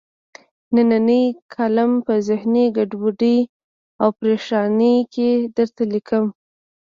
[0.73, 1.23] نننۍ
[1.53, 3.37] کالم په ذهني ګډوډۍ
[4.01, 6.25] او پریشانۍ کې درته لیکم.